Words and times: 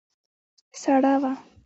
سړه 0.81 1.13
وه. 1.21 1.31